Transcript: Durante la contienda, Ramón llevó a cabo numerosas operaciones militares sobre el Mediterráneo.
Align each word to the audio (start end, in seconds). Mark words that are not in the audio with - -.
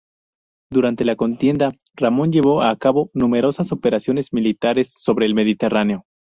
Durante 0.71 1.05
la 1.05 1.15
contienda, 1.15 1.73
Ramón 1.95 2.31
llevó 2.31 2.63
a 2.63 2.75
cabo 2.75 3.11
numerosas 3.13 3.71
operaciones 3.71 4.33
militares 4.33 4.91
sobre 4.99 5.27
el 5.27 5.35
Mediterráneo. 5.35 6.05